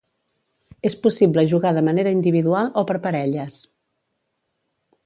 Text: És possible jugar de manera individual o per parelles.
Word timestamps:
És 0.89 0.95
possible 1.03 1.43
jugar 1.51 1.73
de 1.79 1.83
manera 1.89 2.15
individual 2.17 2.73
o 2.83 2.87
per 2.93 2.97
parelles. 3.05 3.63